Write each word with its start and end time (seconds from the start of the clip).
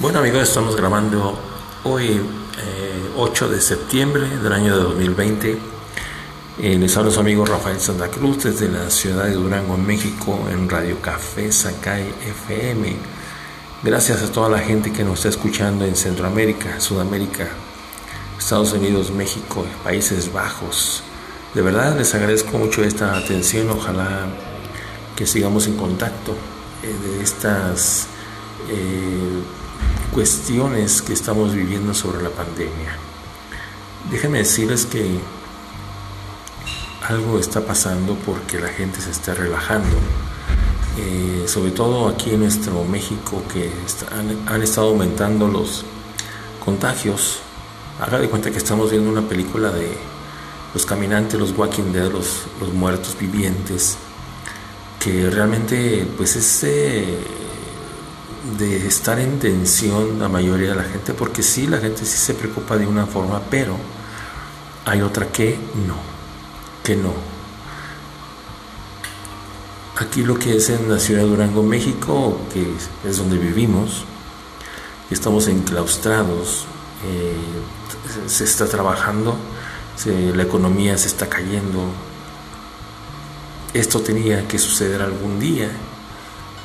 Bueno 0.00 0.20
amigos, 0.20 0.42
estamos 0.44 0.76
grabando 0.76 1.36
hoy 1.82 2.20
8 3.16 3.46
eh, 3.46 3.48
de 3.48 3.60
septiembre 3.60 4.28
del 4.28 4.52
año 4.52 4.76
de 4.76 4.82
2020. 4.84 5.58
Eh, 6.60 6.78
les 6.78 6.96
hablo 6.96 7.10
su 7.10 7.18
amigo 7.18 7.44
Rafael 7.44 7.80
Santa 7.80 8.06
Cruz 8.06 8.44
desde 8.44 8.68
la 8.68 8.90
ciudad 8.90 9.24
de 9.24 9.32
Durango, 9.32 9.76
México, 9.76 10.38
en 10.52 10.68
Radio 10.68 11.00
Café 11.02 11.50
Sakai 11.50 12.14
FM. 12.46 12.94
Gracias 13.82 14.22
a 14.22 14.30
toda 14.30 14.48
la 14.48 14.60
gente 14.60 14.92
que 14.92 15.02
nos 15.02 15.18
está 15.18 15.30
escuchando 15.30 15.84
en 15.84 15.96
Centroamérica, 15.96 16.78
Sudamérica, 16.78 17.48
Estados 18.38 18.72
Unidos, 18.74 19.10
México, 19.10 19.66
Países 19.82 20.32
Bajos. 20.32 21.02
De 21.54 21.62
verdad 21.62 21.98
les 21.98 22.14
agradezco 22.14 22.56
mucho 22.56 22.84
esta 22.84 23.16
atención. 23.16 23.68
Ojalá 23.70 24.28
que 25.16 25.26
sigamos 25.26 25.66
en 25.66 25.76
contacto 25.76 26.36
eh, 26.84 26.94
de 27.04 27.20
estas 27.20 28.06
cuestiones 30.12 31.02
que 31.02 31.12
estamos 31.12 31.54
viviendo 31.54 31.94
sobre 31.94 32.22
la 32.22 32.30
pandemia. 32.30 32.96
Déjenme 34.10 34.38
decirles 34.38 34.86
que 34.86 35.18
algo 37.08 37.38
está 37.38 37.60
pasando 37.60 38.14
porque 38.26 38.60
la 38.60 38.68
gente 38.68 39.00
se 39.00 39.10
está 39.10 39.34
relajando. 39.34 39.96
Eh, 40.98 41.44
sobre 41.46 41.70
todo 41.70 42.08
aquí 42.08 42.30
en 42.30 42.40
nuestro 42.40 42.84
México 42.84 43.42
que 43.52 43.70
han, 44.48 44.62
estado 44.62 44.88
aumentando 44.88 45.46
los 45.46 45.84
contagios. 46.64 47.38
Haga 48.00 48.18
de 48.18 48.28
cuenta 48.28 48.50
que 48.50 48.58
estamos 48.58 48.90
viendo 48.90 49.08
una 49.08 49.28
película 49.28 49.70
de 49.70 49.96
los 50.74 50.84
caminantes, 50.84 51.38
los 51.38 51.56
walking 51.56 51.92
dead, 51.92 52.10
los, 52.10 52.46
muertos 52.74 53.16
vivientes, 53.18 53.96
que 54.98 55.30
realmente 55.30 56.06
pues 56.16 56.36
es 56.36 56.64
eh, 56.64 57.18
de 58.56 58.86
estar 58.86 59.18
en 59.18 59.38
tensión 59.38 60.18
la 60.18 60.28
mayoría 60.28 60.70
de 60.70 60.76
la 60.76 60.84
gente, 60.84 61.12
porque 61.12 61.42
sí, 61.42 61.66
la 61.66 61.78
gente 61.78 62.04
sí 62.04 62.16
se 62.16 62.34
preocupa 62.34 62.76
de 62.76 62.86
una 62.86 63.06
forma, 63.06 63.42
pero 63.50 63.76
hay 64.86 65.02
otra 65.02 65.26
que 65.26 65.58
no, 65.86 65.96
que 66.82 66.96
no. 66.96 67.12
Aquí 69.96 70.22
lo 70.22 70.38
que 70.38 70.56
es 70.56 70.70
en 70.70 70.88
la 70.88 70.98
ciudad 70.98 71.22
de 71.22 71.28
Durango, 71.28 71.62
México, 71.62 72.40
que 72.52 72.64
es 73.08 73.18
donde 73.18 73.36
vivimos, 73.36 74.04
estamos 75.10 75.48
enclaustrados, 75.48 76.64
eh, 77.04 77.36
se 78.26 78.44
está 78.44 78.66
trabajando, 78.66 79.36
la 80.06 80.42
economía 80.42 80.96
se 80.96 81.08
está 81.08 81.28
cayendo. 81.28 81.80
Esto 83.74 84.00
tenía 84.00 84.46
que 84.46 84.58
suceder 84.58 85.02
algún 85.02 85.40
día 85.40 85.70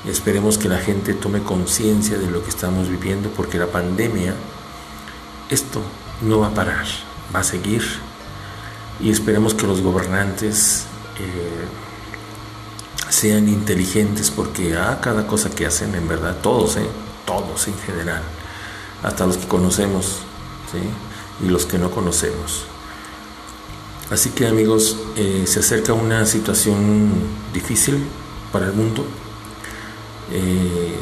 Esperemos 0.06 0.58
que 0.58 0.68
la 0.68 0.80
gente 0.80 1.14
tome 1.14 1.44
conciencia 1.44 2.18
de 2.18 2.30
lo 2.30 2.44
que 2.44 2.50
estamos 2.50 2.90
viviendo 2.90 3.30
porque 3.30 3.58
la 3.58 3.68
pandemia, 3.68 4.36
esto 5.50 5.82
no 6.22 6.40
va 6.40 6.48
a 6.48 6.54
parar, 6.54 6.86
va 7.34 7.40
a 7.40 7.44
seguir. 7.44 7.84
Y 9.00 9.12
esperemos 9.12 9.54
que 9.54 9.66
los 9.66 9.82
gobernantes 9.82 10.84
eh, 11.20 11.66
sean 13.10 13.48
inteligentes 13.48 14.30
porque 14.30 14.76
a 14.76 15.00
cada 15.00 15.26
cosa 15.26 15.50
que 15.50 15.66
hacen, 15.66 15.96
en 15.96 16.06
verdad, 16.06 16.36
todos, 16.42 16.76
eh, 16.76 16.86
todos 17.26 17.70
en 17.70 17.78
general, 17.80 18.24
hasta 19.04 19.26
los 19.26 19.38
que 19.38 19.48
conocemos 19.48 20.20
y 21.42 21.48
los 21.48 21.66
que 21.66 21.78
no 21.78 21.92
conocemos. 21.92 22.66
Así 24.12 24.32
que 24.32 24.48
amigos, 24.48 24.98
eh, 25.16 25.46
se 25.48 25.62
acerca 25.62 25.94
una 25.94 26.26
situación 26.26 27.14
difícil 27.54 28.04
para 28.52 28.66
el 28.66 28.74
mundo 28.74 29.06
eh, 30.32 30.96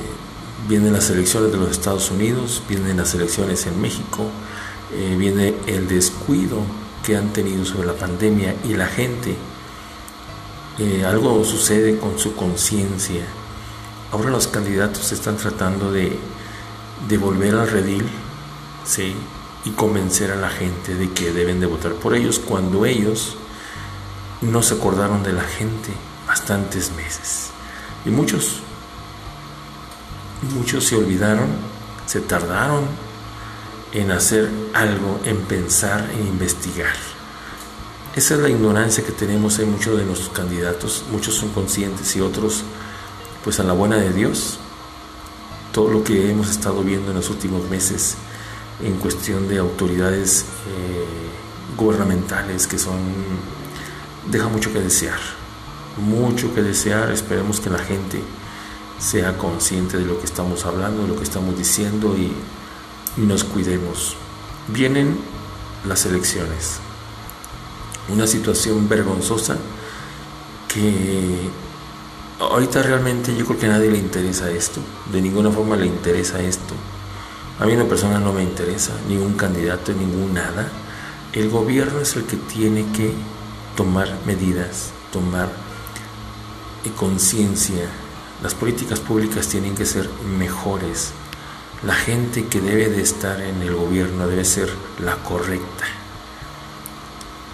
vienen 0.68 0.94
las 0.94 1.10
elecciones 1.10 1.52
de 1.52 1.58
los 1.58 1.72
Estados 1.72 2.12
Unidos, 2.12 2.64
vienen 2.68 2.98
las 2.98 3.14
elecciones 3.14 3.66
en 3.66 3.82
México, 3.82 4.30
eh, 4.94 5.16
viene 5.18 5.54
el 5.68 5.88
descuido 5.88 6.60
que 7.06 7.18
han 7.18 7.34
tenido 7.34 7.66
sobre 7.66 7.88
la 7.88 7.94
pandemia 7.94 8.56
y 8.64 8.76
la 8.76 8.88
gente. 8.88 9.36
Eh, 10.80 11.06
algo 11.06 11.44
sucede 11.44 11.98
con 11.98 12.18
su 12.20 12.36
conciencia. 12.36 13.24
Ahora 14.12 14.30
los 14.30 14.48
candidatos 14.48 15.12
están 15.12 15.38
tratando 15.38 15.92
de, 15.92 16.18
de 17.08 17.18
volver 17.18 17.56
al 17.56 17.70
redil 17.70 18.08
¿sí? 18.84 19.16
y 19.66 19.72
convencer 19.72 20.32
a 20.32 20.36
la 20.36 20.50
gente 20.50 20.96
de 20.96 21.12
que 21.12 21.32
deben 21.32 21.60
de 21.60 21.66
votar 21.66 21.94
por 21.94 22.16
ellos 22.16 22.40
cuando 22.40 22.86
ellos 22.86 23.38
no 24.42 24.64
se 24.64 24.74
acordaron 24.74 25.24
de 25.24 25.34
la 25.34 25.44
gente 25.44 25.92
bastantes 26.28 26.92
meses. 26.96 27.52
Y 28.06 28.10
muchos 28.10 28.62
Muchos 30.42 30.86
se 30.86 30.96
olvidaron, 30.96 31.48
se 32.08 32.20
tardaron 32.20 32.86
en 33.94 34.12
hacer 34.12 34.50
algo, 34.74 35.20
en 35.24 35.38
pensar, 35.42 36.10
en 36.14 36.28
investigar. 36.28 36.96
Esa 38.16 38.34
es 38.34 38.40
la 38.42 38.50
ignorancia 38.50 39.06
que 39.06 39.12
tenemos 39.12 39.60
en 39.60 39.72
muchos 39.72 39.98
de 39.98 40.06
nuestros 40.06 40.30
candidatos. 40.30 41.06
Muchos 41.12 41.36
son 41.36 41.50
conscientes 41.50 42.16
y 42.16 42.22
otros, 42.22 42.64
pues 43.44 43.60
a 43.60 43.64
la 43.64 43.74
buena 43.74 43.98
de 43.98 44.12
Dios. 44.12 44.60
Todo 45.72 45.90
lo 45.92 46.04
que 46.04 46.30
hemos 46.30 46.50
estado 46.50 46.84
viendo 46.84 47.12
en 47.12 47.18
los 47.18 47.30
últimos 47.30 47.70
meses 47.70 48.16
en 48.84 48.98
cuestión 48.98 49.48
de 49.48 49.60
autoridades 49.60 50.42
eh, 50.68 51.06
gubernamentales 51.78 52.68
que 52.68 52.80
son, 52.80 53.00
deja 54.30 54.48
mucho 54.48 54.74
que 54.74 54.82
desear. 54.82 55.20
Mucho 55.98 56.54
que 56.54 56.64
desear. 56.64 57.12
Esperemos 57.12 57.60
que 57.60 57.70
la 57.70 57.80
gente 57.80 58.22
sea 59.02 59.38
consciente 59.38 59.98
de 59.98 60.06
lo 60.06 60.20
que 60.20 60.26
estamos 60.26 60.66
hablando, 60.66 61.02
de 61.02 61.08
lo 61.10 61.16
que 61.16 61.24
estamos 61.24 61.58
diciendo 61.58 62.16
y, 62.16 62.32
nos 63.18 63.44
cuidemos. 63.44 64.16
Vienen 64.70 65.20
las 65.86 66.06
elecciones, 66.06 66.78
una 68.08 68.26
situación 68.26 68.88
vergonzosa 68.88 69.58
que 70.70 71.50
ahorita 72.40 72.82
realmente 72.84 73.36
yo 73.36 73.46
creo 73.46 73.60
que 73.60 73.66
a 73.66 73.70
nadie 73.70 73.92
le 73.92 73.98
interesa 73.98 74.50
esto, 74.50 74.80
de 75.12 75.22
ninguna 75.22 75.52
forma 75.52 75.76
le 75.76 75.88
interesa 75.88 76.40
esto. 76.40 76.74
A 77.60 77.66
mí 77.66 77.74
una 77.74 77.84
persona 77.84 78.18
no 78.18 78.32
me 78.32 78.44
interesa, 78.44 78.94
ningún 79.10 79.34
candidato, 79.34 79.92
ningún 79.92 80.34
nada. 80.34 80.70
El 81.34 81.50
gobierno 81.50 82.00
es 82.00 82.16
el 82.16 82.24
que 82.24 82.38
tiene 82.38 82.86
que 82.94 83.12
tomar 83.76 84.08
medidas, 84.26 84.92
tomar 85.12 85.50
conciencia 86.96 87.90
las 88.42 88.56
políticas 88.56 89.00
públicas 89.00 89.48
tienen 89.48 89.76
que 89.76 89.86
ser 89.86 90.10
mejores. 90.38 91.12
La 91.84 91.94
gente 91.94 92.48
que 92.48 92.60
debe 92.60 92.90
de 92.90 93.02
estar 93.02 93.40
en 93.40 93.62
el 93.62 93.76
gobierno 93.76 94.28
debe 94.28 94.46
ser 94.46 94.72
la 95.00 95.16
correcta. 95.18 95.86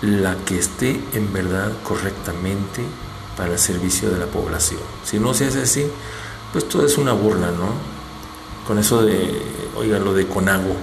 La 0.01 0.35
que 0.45 0.57
esté 0.57 1.01
en 1.13 1.33
verdad 1.33 1.73
correctamente 1.83 2.83
para 3.35 3.53
el 3.53 3.59
servicio 3.59 4.09
de 4.09 4.19
la 4.19 4.27
población. 4.27 4.79
Si 5.03 5.19
no 5.19 5.33
se 5.33 5.47
hace 5.47 5.63
así, 5.63 5.85
pues 6.53 6.69
todo 6.69 6.85
es 6.85 6.97
una 6.97 7.11
burla, 7.11 7.51
¿no? 7.51 7.73
Con 8.65 8.79
eso 8.79 9.01
de, 9.01 9.41
oiga, 9.75 9.99
lo 9.99 10.13
de 10.13 10.25
Conago. 10.27 10.75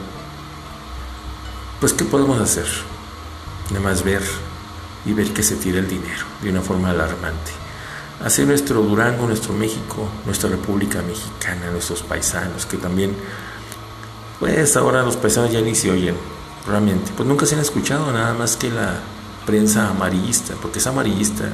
Pues, 1.80 1.92
¿qué 1.92 2.04
podemos 2.04 2.40
hacer? 2.40 2.66
Nada 3.70 3.80
más 3.80 4.04
ver 4.04 4.22
y 5.06 5.12
ver 5.12 5.32
que 5.32 5.42
se 5.42 5.56
tira 5.56 5.78
el 5.78 5.88
dinero 5.88 6.24
de 6.42 6.50
una 6.50 6.60
forma 6.60 6.90
alarmante 6.90 7.63
hacer 8.24 8.46
nuestro 8.46 8.80
Durango, 8.80 9.26
nuestro 9.26 9.52
México, 9.52 10.08
nuestra 10.24 10.48
República 10.48 11.02
Mexicana, 11.02 11.70
nuestros 11.70 12.02
paisanos, 12.02 12.64
que 12.64 12.78
también, 12.78 13.14
pues 14.40 14.76
ahora 14.76 15.02
los 15.02 15.16
paisanos 15.16 15.52
ya 15.52 15.60
ni 15.60 15.74
se 15.74 15.90
oyen, 15.90 16.16
realmente, 16.66 17.12
pues 17.14 17.28
nunca 17.28 17.44
se 17.44 17.54
han 17.54 17.60
escuchado 17.60 18.10
nada 18.12 18.32
más 18.32 18.56
que 18.56 18.70
la 18.70 19.00
prensa 19.44 19.90
amarillista, 19.90 20.54
porque 20.60 20.78
es 20.78 20.86
amarillista, 20.86 21.44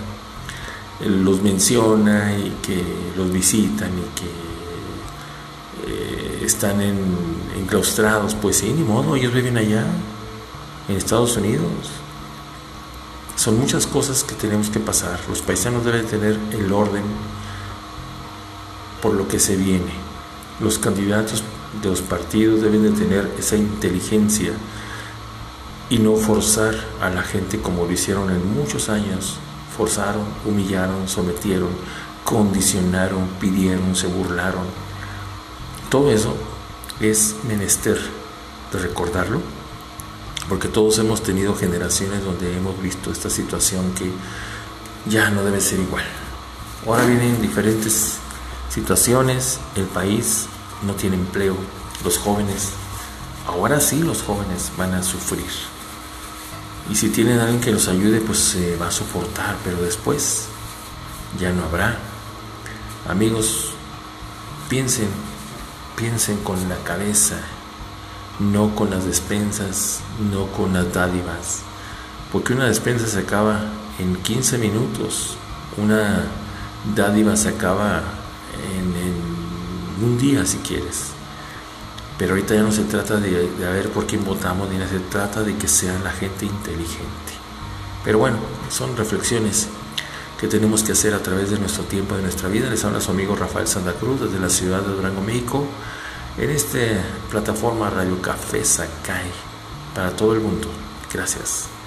los 1.04 1.42
menciona 1.42 2.36
y 2.38 2.56
que 2.62 2.82
los 3.16 3.32
visitan 3.32 3.90
y 3.90 4.20
que 4.20 5.90
eh, 5.90 6.42
están 6.44 6.80
en, 6.80 6.98
enclaustrados, 7.58 8.36
pues 8.36 8.58
sí, 8.58 8.72
ni 8.72 8.84
modo, 8.84 9.16
ellos 9.16 9.34
viven 9.34 9.56
allá, 9.56 9.84
en 10.88 10.96
Estados 10.96 11.36
Unidos, 11.36 11.66
son 13.40 13.58
muchas 13.58 13.86
cosas 13.86 14.22
que 14.22 14.34
tenemos 14.34 14.68
que 14.68 14.80
pasar. 14.80 15.18
Los 15.26 15.40
paisanos 15.40 15.82
deben 15.82 16.04
tener 16.04 16.38
el 16.52 16.70
orden 16.70 17.04
por 19.00 19.14
lo 19.14 19.28
que 19.28 19.38
se 19.38 19.56
viene. 19.56 19.94
Los 20.60 20.78
candidatos 20.78 21.42
de 21.82 21.88
los 21.88 22.02
partidos 22.02 22.60
deben 22.60 22.82
de 22.82 22.90
tener 22.90 23.32
esa 23.38 23.56
inteligencia 23.56 24.52
y 25.88 26.00
no 26.00 26.16
forzar 26.16 26.74
a 27.00 27.08
la 27.08 27.22
gente 27.22 27.62
como 27.62 27.86
lo 27.86 27.92
hicieron 27.92 28.30
en 28.30 28.46
muchos 28.54 28.90
años. 28.90 29.38
Forzaron, 29.74 30.26
humillaron, 30.44 31.08
sometieron, 31.08 31.70
condicionaron, 32.24 33.26
pidieron, 33.40 33.96
se 33.96 34.06
burlaron. 34.06 34.66
Todo 35.88 36.10
eso 36.12 36.36
es 37.00 37.36
menester 37.48 37.98
de 38.70 38.78
recordarlo 38.80 39.40
porque 40.50 40.66
todos 40.66 40.98
hemos 40.98 41.22
tenido 41.22 41.54
generaciones 41.54 42.24
donde 42.24 42.56
hemos 42.56 42.82
visto 42.82 43.12
esta 43.12 43.30
situación 43.30 43.94
que 43.94 44.10
ya 45.08 45.30
no 45.30 45.44
debe 45.44 45.60
ser 45.60 45.78
igual. 45.78 46.02
Ahora 46.84 47.06
vienen 47.06 47.40
diferentes 47.40 48.16
situaciones, 48.68 49.60
el 49.76 49.84
país 49.84 50.46
no 50.82 50.94
tiene 50.94 51.14
empleo, 51.14 51.54
los 52.02 52.18
jóvenes, 52.18 52.70
ahora 53.46 53.78
sí 53.78 54.02
los 54.02 54.22
jóvenes 54.22 54.72
van 54.76 54.92
a 54.94 55.04
sufrir. 55.04 55.46
Y 56.90 56.96
si 56.96 57.10
tienen 57.10 57.38
a 57.38 57.44
alguien 57.44 57.60
que 57.60 57.70
los 57.70 57.86
ayude, 57.86 58.20
pues 58.20 58.40
se 58.40 58.76
va 58.76 58.88
a 58.88 58.90
soportar, 58.90 59.56
pero 59.62 59.80
después 59.80 60.46
ya 61.38 61.52
no 61.52 61.62
habrá. 61.62 61.96
Amigos, 63.08 63.70
piensen, 64.68 65.10
piensen 65.94 66.38
con 66.38 66.68
la 66.68 66.76
cabeza, 66.78 67.38
no 68.40 68.74
con 68.74 68.90
las 68.90 69.04
despensas, 69.04 70.00
no 70.32 70.46
con 70.46 70.72
las 70.72 70.92
dádivas, 70.92 71.62
porque 72.32 72.54
una 72.54 72.66
despensa 72.66 73.06
se 73.06 73.20
acaba 73.20 73.60
en 73.98 74.16
15 74.16 74.58
minutos, 74.58 75.36
una 75.76 76.24
dádiva 76.94 77.36
se 77.36 77.50
acaba 77.50 78.02
en, 78.78 80.04
un 80.04 80.18
día 80.18 80.46
si 80.46 80.58
quieres. 80.58 81.10
Pero 82.16 82.32
ahorita 82.32 82.54
ya 82.54 82.62
no 82.62 82.72
se 82.72 82.84
trata 82.84 83.16
de, 83.16 83.50
ver 83.58 83.90
por 83.90 84.06
quién 84.06 84.24
votamos, 84.24 84.68
ni 84.70 84.78
se 84.78 84.98
trata 85.10 85.42
de 85.42 85.56
que 85.56 85.68
sea 85.68 85.98
la 86.00 86.10
gente 86.10 86.46
inteligente. 86.46 87.32
Pero 88.04 88.18
bueno, 88.18 88.38
son 88.70 88.96
reflexiones 88.96 89.68
que 90.38 90.46
tenemos 90.46 90.82
que 90.82 90.92
hacer 90.92 91.12
a 91.12 91.22
través 91.22 91.50
de 91.50 91.58
nuestro 91.58 91.84
tiempo, 91.84 92.16
de 92.16 92.22
nuestra 92.22 92.48
vida. 92.48 92.70
Les 92.70 92.84
habla 92.84 93.00
su 93.00 93.10
amigo 93.10 93.36
Rafael 93.36 93.66
Santa 93.66 93.92
Cruz 93.92 94.20
desde 94.20 94.38
la 94.38 94.48
ciudad 94.48 94.80
de 94.80 94.92
Durango, 94.92 95.20
México, 95.20 95.66
en 96.40 96.48
esta 96.48 96.78
plataforma 97.30 97.90
Radio 97.90 98.20
Café 98.22 98.64
Sakai 98.64 99.30
para 99.94 100.16
todo 100.16 100.32
el 100.32 100.40
mundo. 100.40 100.68
Gracias. 101.12 101.79